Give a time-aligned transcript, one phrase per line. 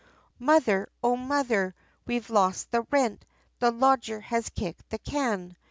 [0.39, 1.75] Mother, O mother,
[2.07, 3.23] we've lost the rent,
[3.59, 5.55] the lodger has kicked the can!